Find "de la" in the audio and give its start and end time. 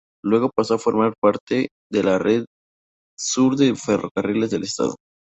1.91-2.17